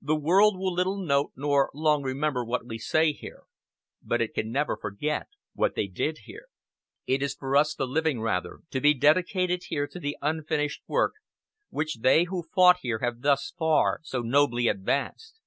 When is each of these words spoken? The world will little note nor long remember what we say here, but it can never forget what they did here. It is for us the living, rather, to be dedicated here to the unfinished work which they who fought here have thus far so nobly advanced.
The 0.00 0.16
world 0.16 0.58
will 0.58 0.72
little 0.72 0.96
note 0.96 1.32
nor 1.36 1.68
long 1.74 2.02
remember 2.02 2.42
what 2.42 2.64
we 2.64 2.78
say 2.78 3.12
here, 3.12 3.42
but 4.02 4.22
it 4.22 4.32
can 4.32 4.50
never 4.50 4.78
forget 4.78 5.28
what 5.52 5.74
they 5.74 5.88
did 5.88 6.20
here. 6.24 6.46
It 7.06 7.22
is 7.22 7.34
for 7.34 7.54
us 7.54 7.74
the 7.74 7.86
living, 7.86 8.22
rather, 8.22 8.60
to 8.70 8.80
be 8.80 8.94
dedicated 8.94 9.64
here 9.64 9.86
to 9.88 10.00
the 10.00 10.16
unfinished 10.22 10.80
work 10.86 11.16
which 11.68 11.96
they 12.00 12.24
who 12.24 12.44
fought 12.54 12.78
here 12.80 13.00
have 13.00 13.20
thus 13.20 13.52
far 13.58 14.00
so 14.04 14.20
nobly 14.22 14.68
advanced. 14.68 15.38